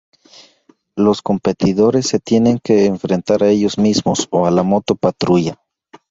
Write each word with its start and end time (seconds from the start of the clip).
Los 0.95 1.21
competidores 1.21 2.07
se 2.07 2.17
tienen 2.19 2.57
que 2.57 2.87
enfrentar 2.87 3.43
a 3.43 3.49
ellos 3.49 3.77
mismos 3.77 4.27
o 4.31 4.47
a 4.47 4.49
la 4.49 4.63
moto 4.63 4.95
patrulla. 4.95 5.61